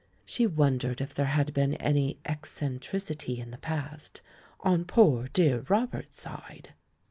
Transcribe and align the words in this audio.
She 0.25 0.47
wondered 0.47 0.99
if 0.99 1.13
there 1.13 1.27
had 1.27 1.53
been 1.53 1.75
any 1.75 2.17
eccentricity 2.25 3.39
in 3.39 3.51
the 3.51 3.59
past 3.59 4.21
"on 4.61 4.83
poor 4.83 5.27
dear 5.27 5.63
Robert's 5.69 6.19
side." 6.19 6.73